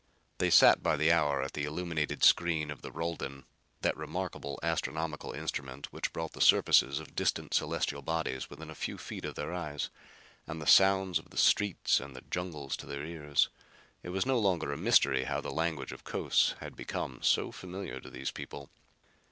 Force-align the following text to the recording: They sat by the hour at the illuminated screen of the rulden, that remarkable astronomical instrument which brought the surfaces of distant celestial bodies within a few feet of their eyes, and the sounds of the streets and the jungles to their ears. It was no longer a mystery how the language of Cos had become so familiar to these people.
They 0.39 0.49
sat 0.49 0.81
by 0.81 0.97
the 0.97 1.11
hour 1.11 1.43
at 1.43 1.53
the 1.53 1.65
illuminated 1.65 2.23
screen 2.23 2.71
of 2.71 2.81
the 2.81 2.91
rulden, 2.91 3.43
that 3.81 3.95
remarkable 3.95 4.59
astronomical 4.63 5.31
instrument 5.31 5.93
which 5.93 6.11
brought 6.11 6.33
the 6.33 6.41
surfaces 6.41 6.99
of 6.99 7.13
distant 7.13 7.53
celestial 7.53 8.01
bodies 8.01 8.49
within 8.49 8.71
a 8.71 8.73
few 8.73 8.97
feet 8.97 9.25
of 9.25 9.35
their 9.35 9.53
eyes, 9.53 9.91
and 10.47 10.59
the 10.59 10.65
sounds 10.65 11.19
of 11.19 11.29
the 11.29 11.37
streets 11.37 11.99
and 11.99 12.15
the 12.15 12.21
jungles 12.21 12.75
to 12.77 12.87
their 12.87 13.05
ears. 13.05 13.49
It 14.01 14.09
was 14.09 14.25
no 14.25 14.39
longer 14.39 14.73
a 14.73 14.75
mystery 14.77 15.25
how 15.25 15.39
the 15.39 15.51
language 15.51 15.91
of 15.91 16.03
Cos 16.03 16.55
had 16.61 16.75
become 16.75 17.19
so 17.21 17.51
familiar 17.51 17.99
to 17.99 18.09
these 18.09 18.31
people. 18.31 18.71